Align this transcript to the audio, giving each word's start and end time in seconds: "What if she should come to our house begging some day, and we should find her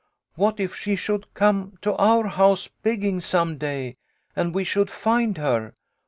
"What 0.33 0.59
if 0.59 0.73
she 0.75 0.95
should 0.95 1.31
come 1.35 1.77
to 1.83 1.93
our 1.97 2.27
house 2.29 2.67
begging 2.81 3.21
some 3.21 3.59
day, 3.59 3.97
and 4.35 4.51
we 4.55 4.63
should 4.63 4.89
find 4.89 5.37
her 5.37 5.75